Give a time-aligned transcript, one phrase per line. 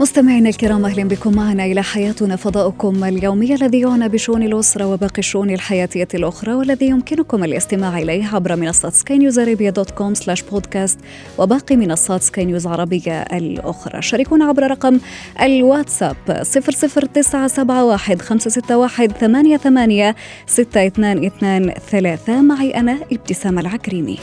[0.00, 5.50] مستمعينا الكرام أهلا بكم معنا إلى حياتنا فضاؤكم اليومي الذي يعنى بشؤون الأسرة وباقي الشؤون
[5.50, 10.98] الحياتية الأخرى والذي يمكنكم الاستماع إليه عبر منصه Sky News Arabia dot com slash podcast
[11.38, 14.02] وباقي منصات سكاي نيوز عربيه الأخرى.
[14.02, 15.00] شاركونا عبر رقم
[15.42, 20.14] الواتساب 00971 561 88
[20.46, 24.18] 622 معي أنا ابتسام العكريمي.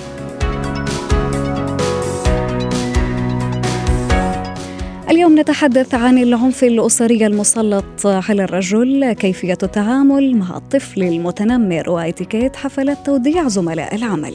[5.18, 13.06] اليوم نتحدث عن العنف الأسري المسلط على الرجل كيفية التعامل مع الطفل المتنمر وإتيكيت حفلات
[13.06, 14.34] توديع زملاء العمل.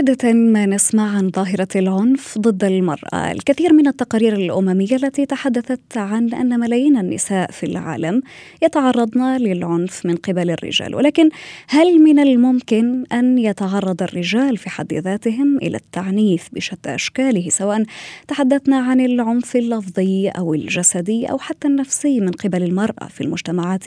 [0.00, 6.34] عادة ما نسمع عن ظاهرة العنف ضد المرأة، الكثير من التقارير الأممية التي تحدثت عن
[6.34, 8.22] أن ملايين النساء في العالم
[8.62, 11.28] يتعرضن للعنف من قبل الرجال، ولكن
[11.68, 17.84] هل من الممكن أن يتعرض الرجال في حد ذاتهم إلى التعنيف بشتى أشكاله سواء
[18.28, 23.84] تحدثنا عن العنف اللفظي أو الجسدي أو حتى النفسي من قبل المرأة في المجتمعات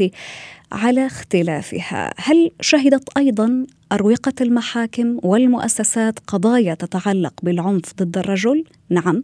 [0.73, 2.13] على اختلافها.
[2.17, 9.23] هل شهدت أيضا أروقة المحاكم والمؤسسات قضايا تتعلق بالعنف ضد الرجل؟ نعم.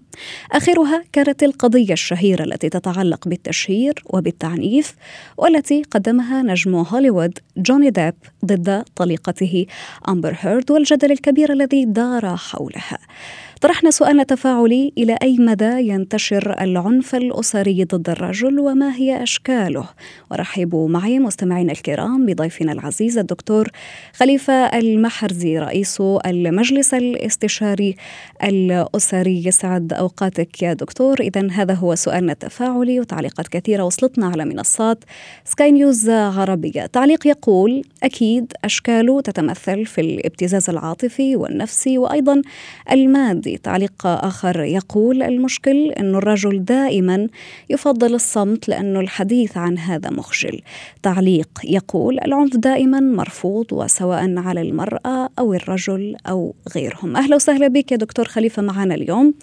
[0.52, 4.96] آخرها كانت القضية الشهيرة التي تتعلق بالتشهير وبالتعنيف
[5.38, 8.14] والتي قدمها نجم هوليوود جوني ديب
[8.46, 9.66] ضد طليقته
[10.10, 12.98] أمبر هيرد والجدل الكبير الذي دار حولها.
[13.62, 19.90] طرحنا سؤال تفاعلي إلى أي مدى ينتشر العنف الأسري ضد الرجل وما هي أشكاله.
[20.32, 23.70] ورحبوا معي مستمعينا الكرام بضيفنا العزيز الدكتور
[24.14, 27.96] خليفة المحرزي رئيس المجلس الاستشاري
[28.44, 29.46] الأسري.
[29.46, 31.20] يسعد أوقاتك يا دكتور.
[31.20, 35.04] إذا هذا هو سؤالنا التفاعلي وتعليقات كثيرة وصلتنا على منصات
[35.46, 36.86] سكاي نيوز عربية.
[36.86, 42.42] تعليق يقول أكيد أشكاله تتمثل في الابتزاز العاطفي والنفسي وأيضا
[42.92, 43.49] المادي.
[43.50, 47.28] السعودي تعليق آخر يقول المشكل أن الرجل دائما
[47.70, 50.62] يفضل الصمت لأنه الحديث عن هذا مخجل.
[51.04, 57.16] تعليق يقول العنف دائما مرفوض وسواء على المرأة أو الرجل أو غيرهم.
[57.16, 59.34] أهلا وسهلا بك يا دكتور خليفة معنا اليوم.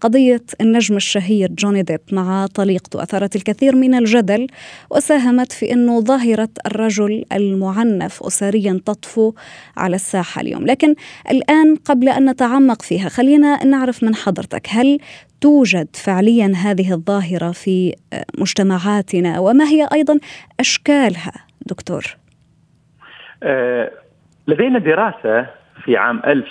[0.00, 4.46] قضية النجم الشهير جوني ديب مع طليقته أثارت الكثير من الجدل
[4.90, 9.32] وساهمت في أنه ظاهرة الرجل المعنف أسريا تطفو
[9.76, 10.66] على الساحة اليوم.
[10.66, 10.94] لكن
[11.30, 14.98] الآن قبل أن نتعمق فيها خلينا نعرف من حضرتك هل
[15.40, 17.94] توجد فعليا هذه الظاهرة في
[18.38, 20.18] مجتمعاتنا؟ وما هي أيضا
[20.60, 21.32] أشكالها
[21.66, 22.02] دكتور؟
[23.42, 23.90] آه
[24.48, 25.46] لدينا دراسة
[25.84, 26.44] في عام 1000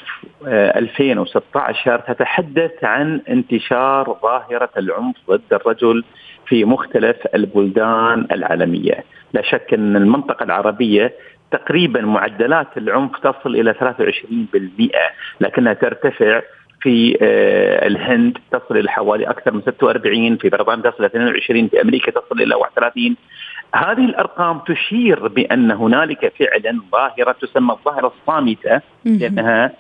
[0.48, 6.04] 2016 تتحدث عن انتشار ظاهرة العنف ضد الرجل
[6.48, 9.04] في مختلف البلدان العالمية.
[9.34, 11.14] لا شك أن المنطقة العربية
[11.52, 14.98] تقريبا معدلات العنف تصل إلى 23%
[15.42, 16.42] لكنها ترتفع
[16.84, 17.18] في
[17.88, 22.42] الهند تصل إلى حوالي أكثر من 46 في بريطانيا تصل إلى 22 في أمريكا تصل
[22.42, 23.16] إلى 31
[23.76, 29.72] هذه الأرقام تشير بأن هنالك فعلا ظاهرة تسمى الظاهرة الصامتة لأنها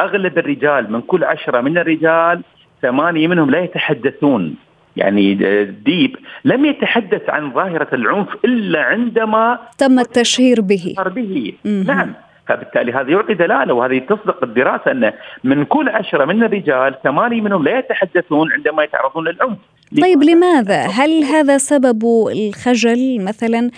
[0.00, 2.42] أغلب الرجال من كل عشرة من الرجال
[2.82, 4.54] ثمانية منهم لا يتحدثون.
[4.96, 10.94] يعني ديب لم يتحدث عن ظاهرة العنف إلا عندما تم التشهير به.
[11.16, 11.52] به.
[11.64, 12.14] نعم.
[12.52, 15.12] فبالتالي هذا يعطي دلالة وهذه تصدق الدراسة أن
[15.44, 19.58] من كل عشرة من الرجال ثمانية منهم لا يتحدثون عندما يتعرضون للعنف.
[20.02, 23.70] طيب لماذا؟ هل هذا سبب الخجل مثلا؟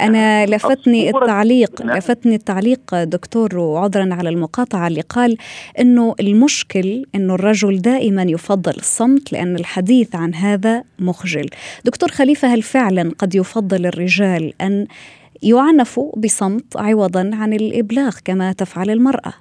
[0.00, 5.36] أنا لفتني التعليق لفتني التعليق دكتور وعذرا على المقاطعة اللي قال
[5.80, 11.46] إنه المشكل إنه الرجل دائما يفضل الصمت لأن الحديث عن هذا مخجل.
[11.84, 14.86] دكتور خليفة هل فعلا قد يفضل الرجال أن
[15.42, 19.32] يعنفوا بصمت عوضا عن الإبلاغ كما تفعل المرأة.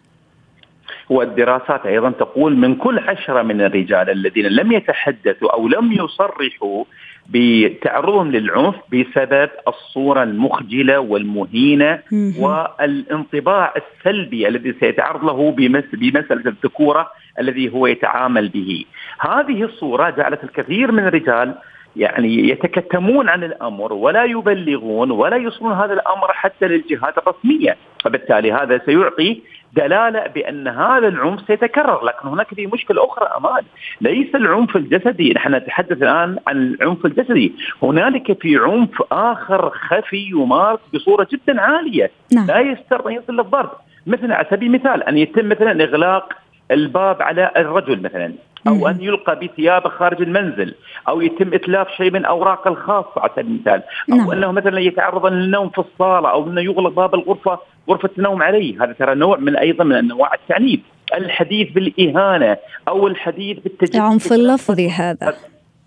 [1.10, 6.84] والدراسات أيضا تقول من كل عشرة من الرجال الذين لم يتحدثوا أو لم يصرحوا
[7.30, 12.00] بتعرضهم للعنف بسبب الصورة المخجلة والمهينة
[12.40, 15.52] والانطباع السلبي الذي سيتعرض له
[15.94, 18.86] بمسألة الذكورة الذي هو يتعامل به.
[19.20, 21.56] هذه الصورة جعلت الكثير من الرجال
[21.96, 28.82] يعني يتكتمون عن الأمر ولا يبلغون ولا يوصلون هذا الأمر حتى للجهات الرسمية، فبالتالي هذا
[28.86, 29.42] سيعطي
[29.74, 33.64] دلالة بأن هذا العنف سيتكرر لكن هناك في مشكلة أخرى أمان.
[34.02, 37.54] ليس العنف الجسدي نحن نتحدث الآن عن العنف الجسدي.
[37.84, 42.12] هنالك في عنف آخر خفي يمارس بصورة جدا عالية.
[42.34, 42.48] نعم.
[42.48, 43.70] لا يستر ان يصل للضرب.
[44.08, 46.34] مثل على سبيل المثال أن يتم مثلا إغلاق
[46.72, 48.34] الباب على الرجل مثلا.
[48.68, 50.76] أو أن يلقى بثيابه خارج المنزل
[51.08, 53.84] أو يتم إتلاف شيء من اوراقه الخاصه على سبيل المثال.
[54.12, 54.32] أو نعم.
[54.32, 57.60] أنه مثلا يتعرض للنوم في الصالة أو أنه يغلق باب الغرفة
[57.90, 58.84] غرفة النوم عليه.
[58.84, 60.80] هذا ترى نوع من أيضا من أنواع التعنيف.
[61.18, 62.58] الحديث بالإهانة
[62.88, 65.34] أو الحديث بالتجسس العنف اللفظي هذا.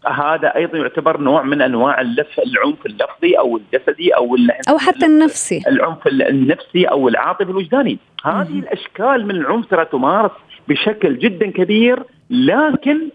[0.07, 4.37] هذا أيضا يعتبر نوع من أنواع اللف العنف اللفظي أو الجسدي أو
[4.69, 5.63] أو حتى النفسي.
[5.67, 7.99] العنف النفسي أو العاطفي الوجداني.
[8.25, 10.31] هذه الأشكال من العنف ترى تمارس
[10.69, 13.09] بشكل جدا كبير لكن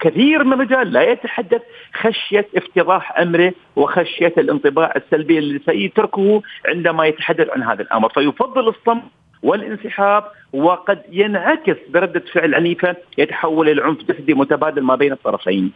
[0.00, 1.62] كثير من الرجال لا يتحدث
[1.94, 9.02] خشية افتضاح أمره وخشية الانطباع السلبي اللي سيتركه عندما يتحدث عن هذا الأمر فيفضل الصمت
[9.42, 15.72] والانسحاب وقد ينعكس بردة فعل عنيفة يتحول إلى عنف جسدي متبادل ما بين الطرفين.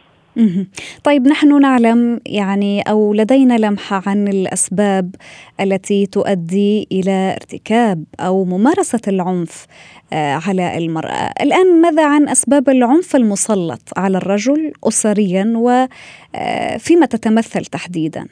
[1.03, 5.15] طيب نحن نعلم يعني أو لدينا لمحة عن الأسباب
[5.59, 9.65] التي تؤدي إلى ارتكاب أو ممارسة العنف
[10.13, 17.65] آه، على المرأة، الآن ماذا عن أسباب العنف المسلط على الرجل اسريا وفيما آه، تتمثل
[17.65, 18.27] تحديدا؟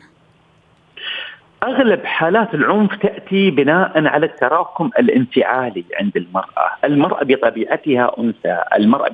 [1.63, 9.11] أغلب حالات العنف تأتي بناء على التراكم الانفعالي عند المرأة، المرأة بطبيعتها أنثى، المرأة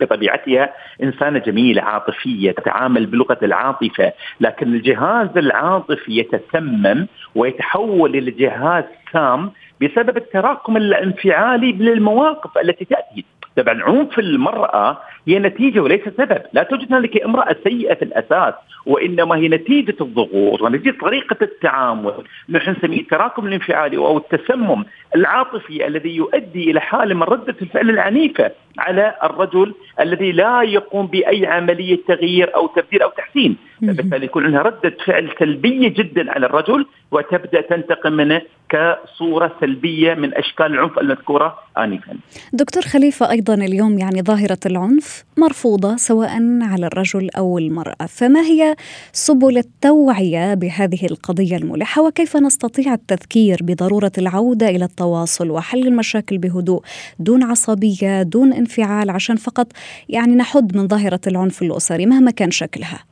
[0.00, 0.72] بطبيعتها
[1.02, 9.50] إنسانة جميلة عاطفية تتعامل بلغة العاطفة، لكن الجهاز العاطفي يتسمم ويتحول إلى جهاز سام
[9.82, 13.24] بسبب التراكم الانفعالي للمواقف التي تأتي.
[13.56, 14.98] طبعا عنف المرأة
[15.30, 16.42] هي نتيجة وليس سبب.
[16.52, 18.54] لا توجد هنالك امرأة سيئة في الأساس
[18.86, 22.14] وإنما هي نتيجة الضغوط ونتيجة طريقة التعامل
[22.48, 24.84] نحن نسميه التراكم الانفعالي أو التسمم
[25.16, 28.50] العاطفي الذي يؤدي إلى حالة من ردة الفعل العنيفة.
[28.80, 33.56] على الرجل الذي لا يقوم بأي عملية تغيير أو تبديل أو تحسين.
[33.80, 40.34] بالتالي يكون عندها ردة فعل سلبية جدا على الرجل وتبدأ تنتقم منه كصورة سلبية من
[40.34, 42.16] أشكال العنف المذكورة آنفا.
[42.52, 48.06] دكتور خليفة أيضا اليوم يعني ظاهرة العنف مرفوضة سواء على الرجل أو المرأة.
[48.06, 48.76] فما هي
[49.12, 56.82] سبل التوعية بهذه القضية الملحة؟ وكيف نستطيع التذكير بضرورة العودة إلى التواصل؟ وحل المشاكل بهدوء
[57.18, 59.66] دون عصبية دون انفعال؟ عشان فقط
[60.08, 63.04] يعني نحد من ظاهرة العنف الأسري مهما كان شكلها.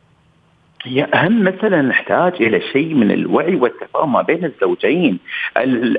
[0.84, 5.18] هي أهم مثلا نحتاج إلى شيء من الوعي والتفاهم ما بين الزوجين.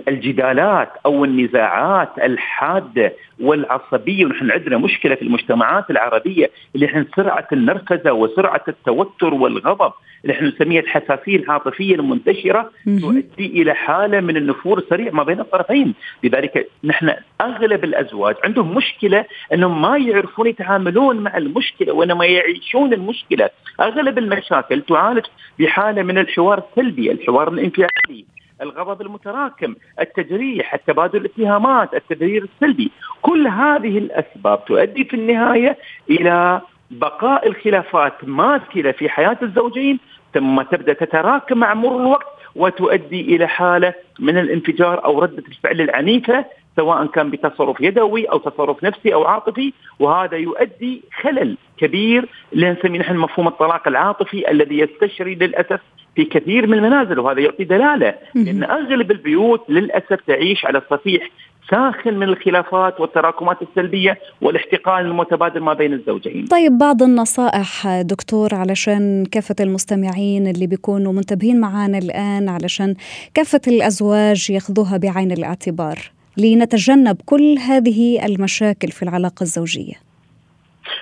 [0.07, 8.13] الجدالات أو النزاعات الحادة والعصبية ونحن عندنا مشكلة في المجتمعات العربية اللي إحنا سرعة النرفزه
[8.13, 9.91] وسرعة التوتر والغضب.
[10.23, 12.71] اللي إحنا نسميها الحساسية العاطفية المنتشرة
[13.01, 15.93] تؤدي إلى حالة من النفور السريع ما بين الطرفين،
[16.23, 23.49] لذلك نحن أغلب الأزواج عندهم مشكلة أنهم ما يعرفون يتعاملون مع المشكلة وإنما يعيشون المشكلة،
[23.79, 25.25] أغلب المشاكل تعالج
[25.59, 28.25] بحالة من الحوار السلبي، الحوار الانفعالي،
[28.61, 32.91] الغضب المتراكم التجريح التبادل الاتهامات التبرير السلبي.
[33.21, 35.77] كل هذه الأسباب تؤدي في النهاية
[36.09, 39.99] إلى بقاء الخلافات ماثلة في حياة الزوجين
[40.33, 46.45] ثم تبدأ تتراكم مع مرور الوقت وتؤدي إلى حالة من الانفجار أو ردة الفعل العنيفة
[46.75, 52.99] سواء كان بتصرف يدوي أو تصرف نفسي أو عاطفي وهذا يؤدي خلل كبير اللي نسميه
[52.99, 55.79] نحن مفهوم الطلاق العاطفي الذي يستشري للأسف
[56.15, 61.29] في كثير من المنازل وهذا يعطي دلالة لأن أغلب البيوت للأسف تعيش على صفيح
[61.71, 66.45] ساخن من الخلافات والتراكمات السلبية والاحتقان المتبادل ما بين الزوجين.
[66.45, 72.95] طيب بعض النصائح دكتور علشان كافة المستمعين اللي بيكونوا منتبهين معنا الآن علشان
[73.33, 75.97] كافة الأزواج يأخذوها بعين الاعتبار
[76.37, 80.08] لنتجنب كل هذه المشاكل في العلاقة الزوجية.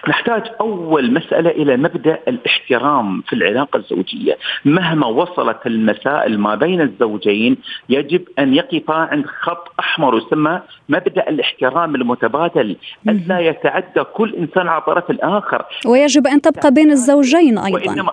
[0.08, 7.58] نحتاج أول مسألة إلى مبدأ الاحترام في العلاقة الزوجية، مهما وصلت المسائل ما بين الزوجين
[7.90, 12.76] يجب أن يقفا عند خط أحمر يسمى مبدأ الاحترام المتبادل،
[13.10, 15.66] الا يتعدى كل إنسان على طرف الآخر.
[15.86, 17.92] ويجب أن تبقى بين الزوجين أيضا.
[17.92, 18.12] وإنما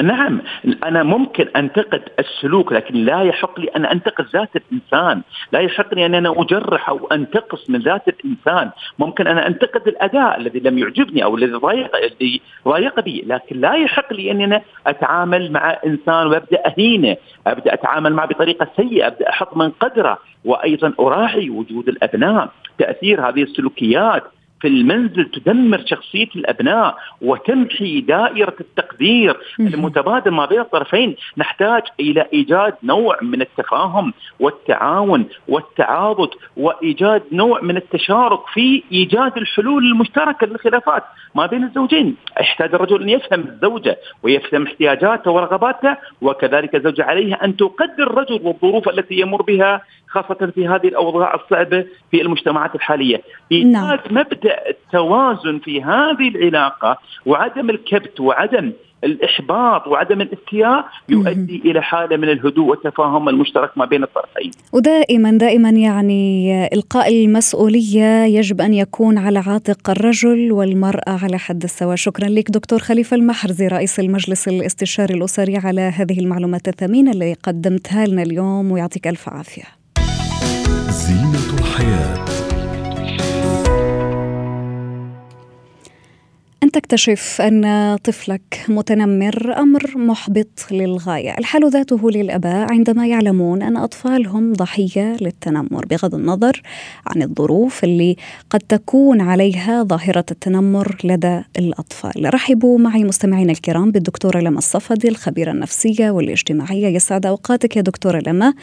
[0.00, 0.40] نعم
[0.84, 5.22] أنا ممكن أنتقد السلوك لكن لا يحق لي أن أنتقد ذات الإنسان،
[5.52, 10.40] لا يحق لي أن أنا أجرح أو أنتقص من ذات الإنسان، ممكن أنا أنتقد الأداء
[10.40, 14.62] الذي لم يعجبني أو الذي ضايق الذي ضايق بي، لكن لا يحق لي اني أنا
[14.86, 20.92] أتعامل مع إنسان وأبدأ أهينه، أبدأ أتعامل معه بطريقة سيئة، أبدأ أحط من قدره، وأيضا
[21.00, 24.22] أراعي وجود الأبناء، تأثير هذه السلوكيات
[24.62, 31.16] في المنزل تدمر شخصية الأبناء وتمحي دائرة التقدير المتبادل ما بين الطرفين.
[31.36, 39.84] نحتاج إلى إيجاد نوع من التفاهم والتعاون والتعاضد وإيجاد نوع من التشارك في إيجاد الحلول
[39.86, 41.02] المشتركة للخلافات
[41.34, 42.16] ما بين الزوجين.
[42.40, 48.88] يحتاج الرجل أن يفهم الزوجة ويفهم احتياجاتها ورغباتها وكذلك الزوجة عليها أن تقدر الرجل والظروف
[48.88, 53.98] التي يمر بها خاصة في هذه الأوضاع الصعبة في المجتمعات الحالية إيجاد نعم.
[54.10, 58.72] مبدأ التوازن في هذه العلاقة وعدم الكبت وعدم
[59.04, 64.50] الإحباط وعدم الاستياء يؤدي إلى حالة من الهدوء والتفاهم المشترك ما بين الطرفين.
[64.72, 71.96] ودائما دائما يعني إلقاء المسؤولية يجب أن يكون على عاتق الرجل والمرأة على حد السواء،
[71.96, 78.06] شكرا لك دكتور خليفة المحرزي رئيس المجلس الاستشاري الأسري على هذه المعلومات الثمينة اللي قدمتها
[78.06, 79.81] لنا اليوم ويعطيك ألف عافية.
[80.92, 82.31] زينة الحياة.
[86.62, 91.38] أن تكتشف أن طفلك متنمر أمر محبط للغاية.
[91.38, 96.62] الحال ذاته للأباء عندما يعلمون أن أطفالهم ضحية للتنمر بغض النظر
[97.06, 98.16] عن الظروف اللي
[98.50, 102.34] قد تكون عليها ظاهرة التنمر لدى الأطفال.
[102.34, 106.86] رحبوا معي مستمعينا الكرام بالدكتورة لما الصفدي الخبيرة النفسية والاجتماعية.
[106.86, 108.54] يسعد أوقاتك يا دكتورة لما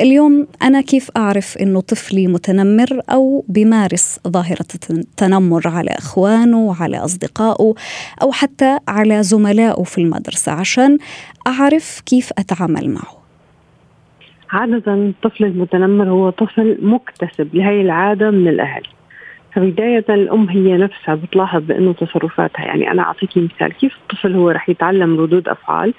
[0.00, 7.45] اليوم أنا كيف أعرف أنه طفلي متنمر أو بيمارس ظاهرة التنمر على إخوانه وعلى أصدقائه؟
[7.52, 7.74] أصدقائه
[8.22, 10.98] أو حتى على زملائه في المدرسة عشان
[11.46, 13.16] أعرف كيف أتعامل معه.
[14.50, 18.82] عادة الطفل المتنمر هو طفل مكتسب لهي العادة من الأهل.
[19.52, 24.68] فبداية الأم هي نفسها بتلاحظ بأنه تصرفاتها يعني أنا أعطيك مثال كيف الطفل هو رح
[24.68, 25.94] يتعلم ردود أفعال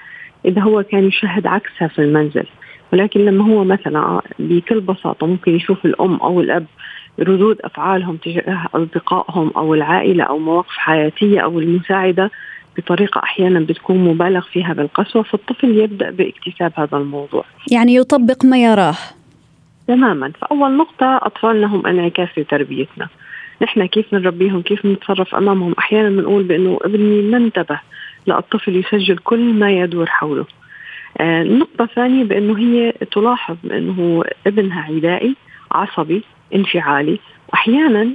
[0.45, 2.45] إذا هو كان يشاهد عكسها في المنزل؟
[2.93, 6.65] ولكن لما هو مثلا بكل بساطة ممكن يشوف الأم أو الأب
[7.19, 12.31] ردود أفعالهم تجاه أصدقائهم أو العائلة أو مواقف حياتية أو المساعدة
[12.77, 17.45] بطريقة أحيانا بتكون مبالغ فيها بالقسوه فالطفل يبدأ باكتساب هذا الموضوع.
[17.71, 18.95] يعني يطبق ما يراه.
[19.87, 23.07] تماما، فأول نقطة اطفالنا هم انعكاس لتربيتنا.
[23.61, 27.79] نحن كيف نربيهم كيف نتصرف أمامهم أحيانا بنقول بأنه ابني ما انتبه
[28.25, 30.45] لا الطفل يسجل كل ما يدور حوله.
[31.17, 35.35] آه النقطة الثانية بأنه هي تلاحظ بأنه ابنها عدائي
[35.71, 36.23] عصبي
[36.55, 37.19] انفعالي.
[37.49, 38.09] وأحيانا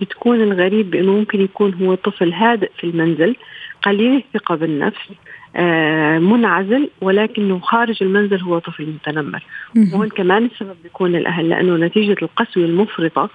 [0.00, 3.36] بتكون الغريب بأنه ممكن يكون هو طفل هادئ في المنزل
[3.82, 5.08] قليل الثقة بالنفس
[5.56, 9.42] آه منعزل ولكنه خارج المنزل هو طفل متنمر.
[9.76, 13.30] وهون كمان السبب بيكون الأهل لأنه نتيجة القسوة المفرطة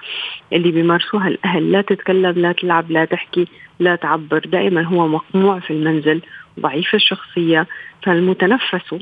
[0.53, 3.47] اللي بيمارسوها الأهل لا تتكلم لا تلعب لا تحكي
[3.79, 6.21] لا تعبر دائما هو مقموع في المنزل
[6.59, 7.67] ضعيف الشخصية.
[8.03, 8.95] فالمتنفس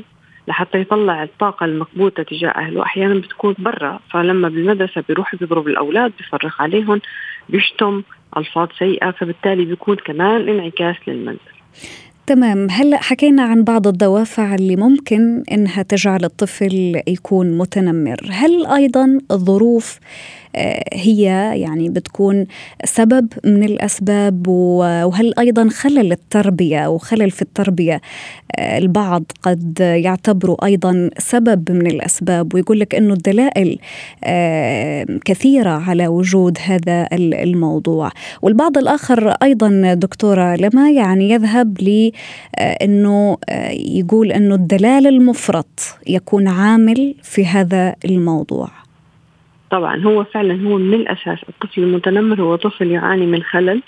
[0.50, 2.82] لحتى يطلع الطاقة المكبوتة تجاه أهله.
[2.82, 7.00] أحيانا بتكون برا فلما بالمدرسة بيروح بيضرب الأولاد بيفرق عليهم
[7.48, 8.02] بيشتم
[8.36, 11.38] ألفاظ سيئة فبالتالي بيكون كمان انعكاس للمنزل.
[12.26, 12.66] تمام.
[12.70, 18.20] هلا حكينا عن بعض الدوافع اللي ممكن إنها تجعل الطفل يكون متنمر.
[18.30, 19.98] هل أيضا الظروف
[20.92, 21.22] هي
[21.60, 22.46] يعني بتكون
[22.84, 28.00] سبب من الأسباب وهل أيضا خلل التربية أو خلل في التربية
[28.56, 33.78] آه، البعض قد يعتبروا أيضا سبب من الأسباب ويقول لك إنه الدلائل
[34.24, 38.10] آه، كثيرة على وجود هذا الموضوع.
[38.42, 43.36] والبعض الآخر أيضا دكتورة لما يعني يذهب لأنه
[43.70, 48.68] يقول إنه الدلال المفرط يكون عامل في هذا الموضوع.
[49.70, 53.82] طبعا هو فعلا هو من الأساس الطفل المتنمر هو طفل يعاني من خلل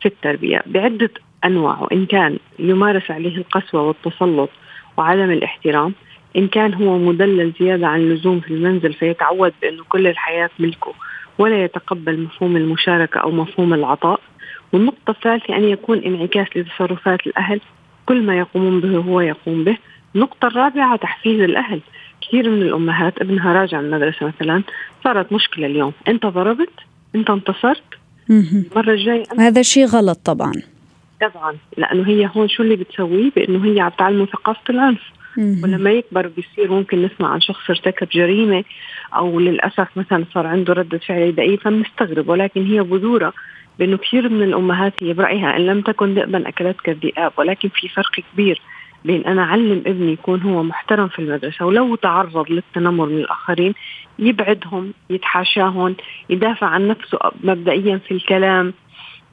[0.00, 1.10] في التربية بعدة
[1.44, 4.50] أنواع وإن كان يمارس عليه القسوة والتسلط
[4.96, 5.94] وعدم الاحترام
[6.36, 10.94] إن كان هو مدلل زيادة عن اللزوم في المنزل فيتعود بأنه كل الحياة ملكه
[11.38, 14.20] ولا يتقبل مفهوم المشاركة أو مفهوم العطاء.
[14.72, 17.60] والنقطة الثالثة أن يكون انعكاس لتصرفات الأهل
[18.06, 19.76] كل ما يقومون به هو يقوم به.
[20.14, 21.80] النقطة الرابعة تحفيز الأهل.
[22.28, 24.62] كثير من الأمهات ابنها راجع من المدرسة مثلا
[25.04, 25.92] صارت مشكلة اليوم.
[26.08, 26.70] أنت ضربت
[27.14, 27.82] أنت انتصرت
[28.30, 30.52] المرة الجاية هذا شيء غلط طبعا.
[31.20, 35.00] طبعا لأنه هي هون شو اللي بتسويه؟ بأنه هي عم تعلمه ثقافة العنف.
[35.38, 38.64] ولما يكبر بيصير ممكن نسمع عن شخص ارتكب جريمة
[39.16, 42.28] أو للأسف مثلا صار عنده رده فعل عدائيه فبنستغرب.
[42.28, 43.32] ولكن هي بذورة
[43.78, 48.20] بأنه كثير من الأمهات هي برأيها إن لم تكن ذئبا أكلتك الذئاب ولكن في فرق
[48.32, 48.62] كبير.
[49.04, 53.74] بين أنا أعلم ابني يكون هو محترم في المدرسة ولو تعرض للتنمر من الآخرين
[54.18, 55.96] يبعدهم يتحاشاهم
[56.30, 58.74] يدافع عن نفسه مبدئيا في الكلام.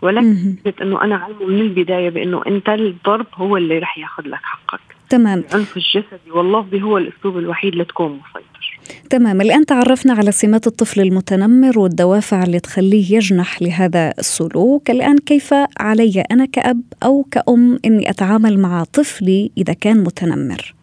[0.02, 4.95] ولكن إنه أنا أعلمه من البداية بإنه أنت الضرب هو اللي رح ياخذ لك حقك.
[5.10, 5.44] تمام.
[5.50, 8.80] العنف الجسدي واللفظي هو الأسلوب الوحيد لتكون مسيطر.
[9.10, 9.42] تمام.
[9.42, 14.90] الآن تعرفنا على سمات الطفل المتنمر والدوافع اللي تخليه يجنح لهذا السلوك.
[14.90, 20.76] الآن كيف علي أنا كأب أو كأم أني أتعامل مع طفلي إذا كان متنمر؟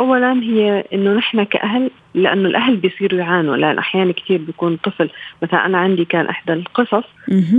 [0.00, 3.56] اولا هي إنه نحن كأهل لأنه الأهل بيصيروا يعانوا.
[3.56, 5.10] لأن أحيانا كثير بيكون طفل
[5.42, 7.04] مثلا أنا عندي كان إحدى القصص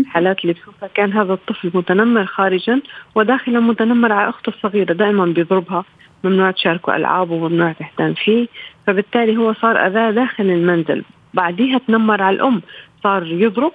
[0.08, 2.82] حالات اللي بشوفها كان هذا الطفل متنمر خارجا
[3.16, 5.86] وداخلا متنمر على أخته الصغيرة دائما بيضربها
[6.24, 8.48] ممنوع تشاركوا العاب وممنوع تهتم فيه.
[8.88, 11.04] فبالتالي هو صار اذاه داخل المنزل.
[11.34, 12.62] بعديها تنمر على الأم
[13.04, 13.72] صار يضرب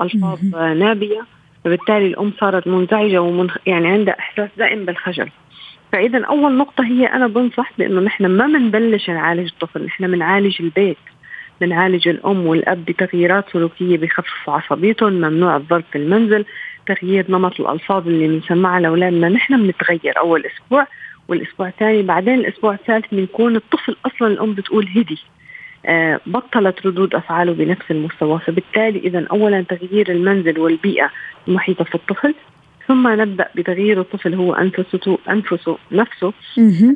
[0.00, 1.20] ألفاظ نابية.
[1.64, 5.28] فبالتالي الأم صارت منزعجة ومن يعني عندها إحساس دائم بالخجل.
[5.92, 10.96] فاذا أول نقطة هي أنا بنصح بأنه نحن ما بنبلش نعالج الطفل نحن بنعالج البيت
[11.60, 16.44] بنعالج الأم والأب بتغييرات سلوكية بخففوا عصبيتهم ممنوع الضرب في المنزل
[16.86, 20.86] تغيير نمط الألفاظ اللي بنسمعها لأولادنا نحن بنتغير أول أسبوع
[21.28, 25.18] والأسبوع الثاني بعدين الأسبوع الثالث بنكون الطفل أصلا الأم بتقول هدي
[25.86, 31.10] آه بطلت ردود أفعاله بنفس المستوى فبالتالي اذا اولا تغيير المنزل والبيئة
[31.48, 32.34] المحيطة في الطفل
[32.88, 36.32] ثم نبدأ بتغيير الطفل هو أنفسه أنفسه نفسه.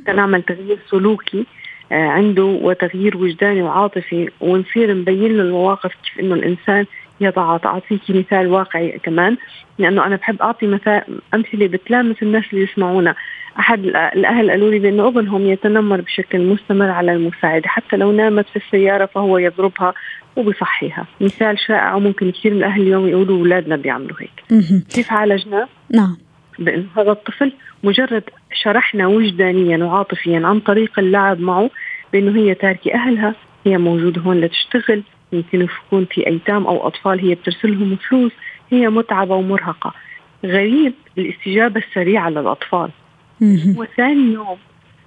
[0.02, 1.46] حتى نعمل تغيير سلوكي
[1.92, 6.86] آه، عنده وتغيير وجداني وعاطفي ونصير نبين له المواقف كيف إنه الإنسان
[7.20, 9.36] يضع اعطيكي مثال واقعي كمان.
[9.78, 11.02] لأنه أنا بحب أعطي مثال
[11.34, 13.14] أمثلة بتلامس الناس اللي يسمعونا.
[13.58, 18.56] أحد الأهل قالوا لي بأنه ابنهم يتنمر بشكل مستمر على المساعدة حتى لو نامت في
[18.56, 19.94] السيارة فهو يضربها.
[20.36, 24.64] وبصحيها مثال شائع وممكن كثير من الاهل اليوم يقولوا اولادنا بيعملوا هيك.
[24.94, 26.16] كيف عالجناه؟ نعم.
[26.58, 27.52] بانه هذا الطفل
[27.84, 28.22] مجرد
[28.62, 31.70] شرحنا وجدانيا وعاطفيا عن طريق اللعب معه
[32.12, 33.34] بإنه هي تاركة أهلها
[33.66, 38.32] هي موجودة هون لتشتغل يمكن يكون في أيتام أو أطفال هي بترسلهم فلوس
[38.70, 39.94] هي متعبة ومرهقة.
[40.44, 42.90] غريب الاستجابة السريعة للأطفال.
[43.76, 44.58] وثاني يوم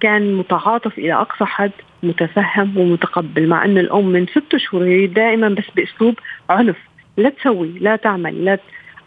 [0.04, 1.70] كان متعاطف إلى أقصى حد
[2.02, 6.14] متفهم ومتقبل مع إن الأم من ست شهور دائما بس بأسلوب
[6.50, 6.76] عنف.
[7.16, 8.58] لا تسوي لا تعمل لا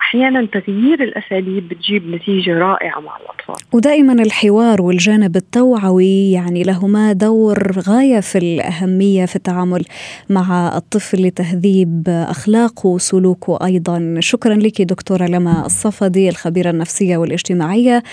[0.01, 3.67] أحيانا تغيير الأساليب بتجيب نتيجة رائعة مع الأطفال.
[3.73, 9.85] ودائما الحوار والجانب التوعوي يعني لهما دور غاية في الأهمية في التعامل
[10.29, 14.15] مع الطفل لتهذيب أخلاقه وسلوكه أيضا.
[14.19, 18.03] شكرا لك دكتورة لما الصفدي الخبيرة النفسية والاجتماعية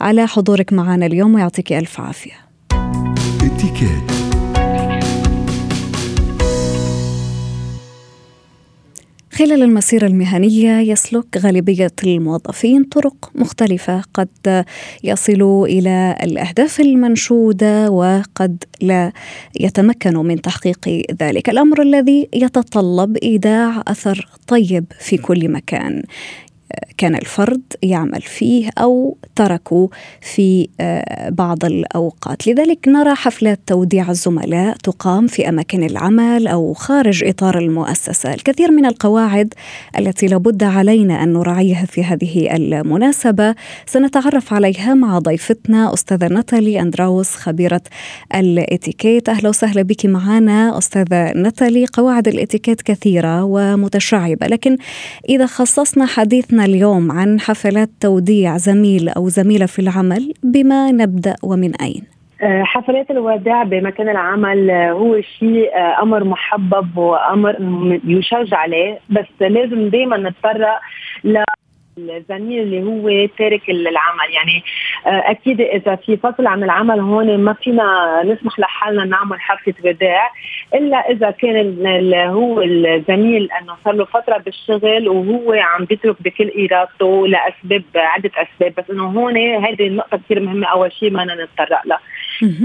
[0.00, 2.32] على حضورك معنا اليوم ويعطيك ألف عافية.
[9.34, 14.64] خلال المسيرة المهنية يسلك غالبية الموظفين طرق مختلفة قد
[15.04, 19.12] يصلوا إلى الأهداف المنشودة وقد لا
[19.60, 20.88] يتمكنوا من تحقيق
[21.22, 21.48] ذلك.
[21.48, 26.02] الأمر الذي يتطلب إيداع أثر طيب في كل مكان.
[26.96, 29.88] كان الفرد يعمل فيه أو تركوا
[30.20, 37.24] في آه، بعض الأوقات، لذلك نرى حفلات توديع الزملاء تقام في أماكن العمل أو خارج
[37.24, 39.54] إطار المؤسسة، الكثير من القواعد
[39.98, 43.54] التي لابد علينا أن نراعيها في هذه المناسبة
[43.86, 47.82] سنتعرف عليها مع ضيفتنا أستاذة ناتالي أندراوس خبيرة
[48.34, 54.76] الإتيكيت، أهلا وسهلا بك معنا أستاذة ناتالي، قواعد الإتيكيت كثيرة ومتشعبة، لكن
[55.28, 61.72] إذا خصصنا حديثنا اليوم عن حفلات توديع زميل أو زميلة في العمل بما نبدأ ومن
[61.76, 62.02] أين؟
[62.42, 67.56] آه، حفلات الوداع بمكان العمل آه، هو شيء آه، أمر محبب وأمر
[68.04, 70.80] يشجع عليه بس لازم دائما نتطرق
[71.98, 74.30] الزميل اللي هو تارك العمل.
[74.34, 74.62] يعني
[75.06, 80.30] أكيد إذا في فصل عن العمل هون ما فينا نسمح لحالنا نعمل حفله وداع
[80.74, 87.26] إلا إذا كان هو الزميل إنه صار له فترة بالشغل وهو عم بيترك بكل إرادته
[87.28, 88.74] لأسباب عدة أسباب.
[88.78, 92.00] بس إنه هون هذه النقطة كثير مهمة أول شيء ما نتطرق لها.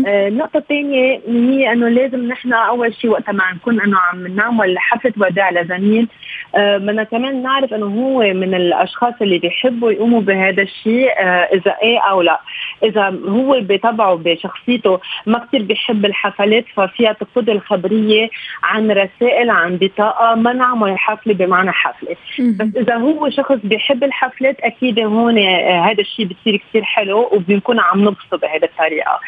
[0.07, 4.79] آه، النقطة الثانية هي إنه لازم نحن أول شيء وقت ما نكون إنه عم نعمل
[4.79, 6.07] حفلة وداع لزميل
[6.55, 11.75] آه، بدنا كمان نعرف إنه هو من الأشخاص اللي بيحبوا يقوموا بهذا الشيء آه، إذا
[11.83, 12.39] إيه أو لا.
[12.83, 18.29] إذا هو بطبعه بشخصيته ما كثير بيحب الحفلات ففيها تفقد الخبرية
[18.63, 22.15] عن رسائل عن بطاقة ما نعمل حفلة بمعنى حفلة.
[22.39, 28.01] بس إذا هو شخص بيحب الحفلات أكيد هون هذا الشيء بصير كثير حلو وبنكون عم
[28.01, 29.19] نبسط بهذه الطريقة.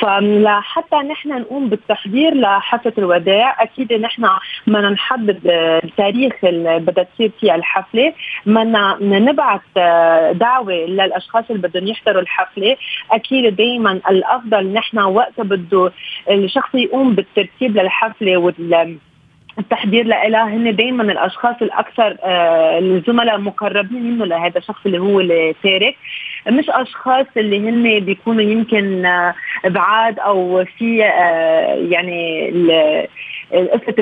[0.00, 4.26] فلحتى نحن نقوم بالتحضير لحفلة الوداع أكيد نحن
[4.66, 5.40] بدنا نحدد
[6.44, 8.12] اللي بدها تصير فيها الحفلة.
[8.46, 9.60] بدنا نبعث
[10.38, 12.76] دعوة للأشخاص اللي بدهم يحضروا الحفلة.
[13.10, 15.92] أكيد دائما الأفضل نحن وقت بده
[16.30, 18.98] الشخص يقوم بالترتيب للحفلة وال
[19.58, 25.96] التحضير لها هن دائما الأشخاص الأكثر آه الزملاء مقربين منه لهذا الشخص اللي هو التارك.
[26.48, 29.02] مش أشخاص اللي هن بيكونوا يمكن
[29.64, 30.98] بعاد أو في
[31.90, 32.50] يعني
[33.52, 33.94] قصه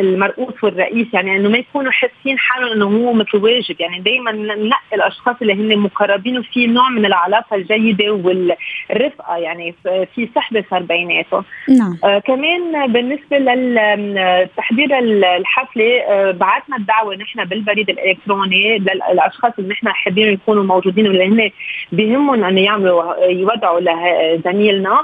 [0.00, 3.80] المرؤوس والرئيس يعني إنه ما يكونوا حاسين حالهم إنه هو مثل واجب.
[3.80, 9.74] يعني دائما ننقي الأشخاص اللي هن مقربين وفي نوع من العلاقة الجيدة والرفقة يعني
[10.14, 11.44] في صحبه صار بيناتهم.
[11.68, 11.98] نعم.
[12.04, 14.98] آه كمان بالنسبة للتحضير
[15.36, 21.50] الحفلة آه بعثنا الدعوة نحن بالبريد الإلكتروني للأشخاص اللي نحن حابين يكونوا موجودين واللي هن
[21.92, 25.00] بهمهم إنه يعملوا يودعوا لزميلنا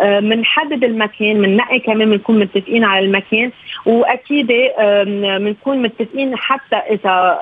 [0.00, 3.39] بنحدد آه المكان بننقي كمان بنكون متفقين على المكان.
[3.40, 3.52] المكان
[3.86, 4.48] وأكيد
[5.40, 7.38] بنكون متفقين حتى إذا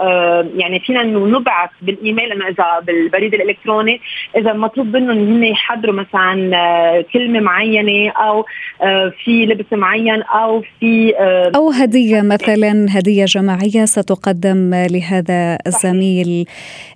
[0.56, 4.00] يعني فينا نبعث بالإيميل إنه إذا بالبريد الإلكتروني
[4.36, 8.44] إذا مطلوب منهم هن يحضروا مثلا آه، كلمة معينة أو
[8.82, 11.14] آه، في لبس معين أو في
[11.56, 16.44] أو هدية مثلا هدية جماعية ستقدم لهذا الزميل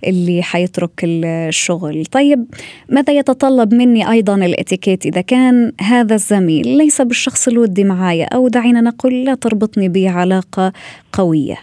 [0.07, 2.05] اللي حيترك الشغل.
[2.05, 2.45] طيب
[2.89, 8.81] ماذا يتطلب مني أيضا الإتيكيت إذا كان هذا الزميل ليس بالشخص الودي معايا أو دعينا
[8.93, 10.73] نقول لا تربطني به علاقة
[11.13, 11.59] قوية.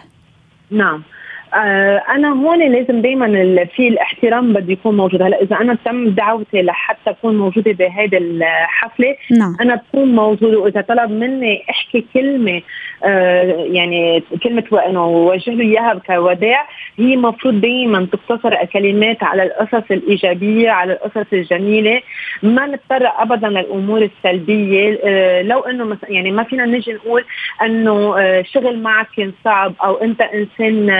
[0.70, 1.02] نعم.
[1.54, 3.26] آه أنا هون لازم دائما
[3.64, 5.22] في الاحترام بده يكون موجود.
[5.22, 9.56] هلأ إذا أنا تم دعوتي لحتى أكون موجودة بهيدي الحفلة نعم.
[9.60, 12.62] أنا بكون موجوده وإذا طلب مني أحكي كلمة
[13.04, 19.90] آه يعني كلمة إنه وجه له إياها كوداع هي المفروض دائما تقتصر الكلمات على القصص
[19.90, 22.02] الإيجابية على القصص الجميلة.
[22.42, 24.98] ما نتطرق ابدا للأمور السلبية.
[25.04, 27.24] آه لو إنه مثلا يعني ما فينا نجي نقول
[27.62, 30.90] إنه آه شغل معك كان صعب أو أنت إنسان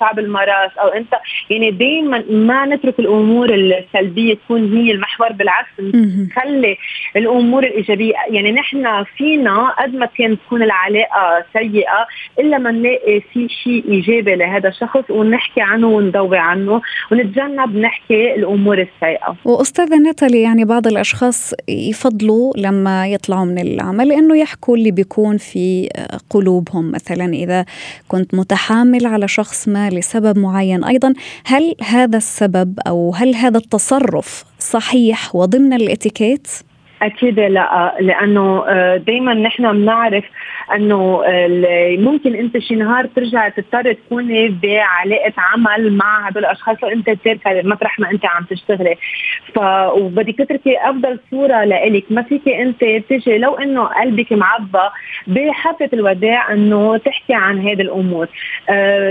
[0.00, 1.14] صعب المراس أو أنت
[1.50, 6.76] يعني دائما ما نترك الأمور السلبية تكون هي المحور بالعكس نخلي
[7.16, 8.14] الأمور الإيجابية.
[8.30, 12.06] يعني نحن فينا قد ما كانت تكون العلاقة سيئة
[12.38, 16.80] إلا ما نلاقي في شيء إيجابي لهذا الشخص ونحكي عنه ونضوي عنه
[17.12, 19.36] ونتجنب نحكي الأمور السيئة.
[19.44, 25.88] وأستاذة ناتالي يعني بعض الأشخاص يفضلوا لما يطلعوا من العمل إنه يحكوا اللي بيكون في
[26.30, 26.92] قلوبهم.
[26.92, 27.64] مثلا إذا
[28.08, 34.44] كنت متحامل على شخص ما لسبب معين أيضا هل هذا السبب أو هل هذا التصرف
[34.58, 36.48] صحيح وضمن الاتيكيت؟
[37.02, 40.24] أكيد لا لأنه آه، دائما نحن بنعرف
[40.74, 41.22] إنه
[41.98, 47.98] ممكن أنت شي نهار ترجع تضطر تكوني بعلاقة عمل مع هدول الأشخاص وأنت تاركه مطرح
[47.98, 48.96] ما أنت عم تشتغلي.
[49.54, 49.58] ف
[49.98, 52.04] وبدك تتركي أفضل صورة لإلك.
[52.10, 54.88] ما فيك أنت تيجي لو إنه قلبك معبى
[55.26, 58.28] بحفله الوداع إنه تحكي عن هذه الأمور.
[58.68, 59.10] آه،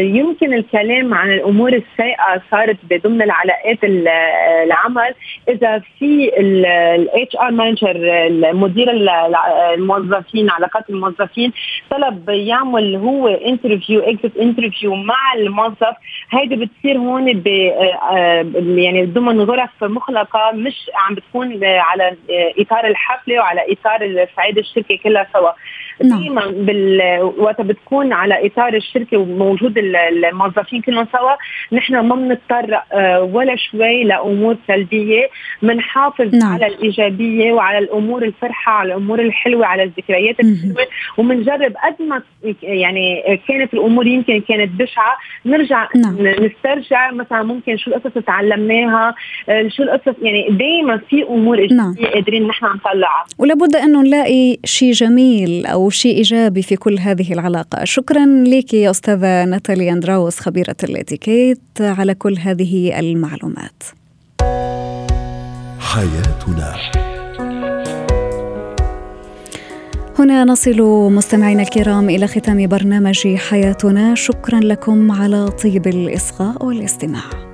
[0.00, 5.14] يمكن الكلام عن الأمور السيئة صارت ضمن العلاقات العمل.
[5.48, 6.30] إذا في
[7.24, 8.90] ال HR manager المدير
[9.74, 11.52] الموظفين علاقات الموظفين
[11.90, 15.96] طلب يعمل هو interview exit interview مع الموظف
[16.30, 22.16] هيدي بتصير هون ب آه، يعني ضمن غرف مغلقه مش عم بتكون على
[22.58, 25.50] إطار الحفلة وعلى إطار صعيد الشركة كلها سوا.
[26.00, 27.00] دائما بال...
[27.38, 31.34] وقت بتكون على إطار الشركة وموجود الموظفين كلهم سوا
[31.72, 35.28] نحن ما بنضطر آه، ولا شوي لأمور سلبية
[35.62, 36.52] بنحافظ نعم.
[36.52, 40.86] على الإيجابية وعلى الأمور الفرحة على الأمور الحلوة على الذكريات الحلوة
[41.18, 42.22] وبنجرب قد ما
[42.62, 46.16] يعني كانت الأمور يمكن كانت بشعة نرجع نعم.
[46.20, 49.14] نسترجع مثلا ممكن شو القصص تعلمناها
[49.48, 52.12] آه، شو القصص يعني دائما في أمور إيجابية نعم.
[52.14, 57.84] قادرين نحن نطلعها ولابد انه نلاقي شيء جميل أو شيء إيجابي في كل هذه العلاقة.
[57.84, 63.82] شكرا لك يا أستاذة ناتالي أندراوس خبيرة الإتيكيت على كل هذه المعلومات.
[65.78, 66.74] حياتنا.
[70.18, 74.14] هنا نصل مستمعينا الكرام إلى ختام برنامج حياتنا.
[74.14, 77.53] شكرا لكم على طيب الإصغاء والاستماع.